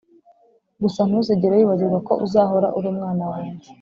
[0.81, 3.67] gusa ntuzigera wibagirwa ko uzahora uri umwana wanjye.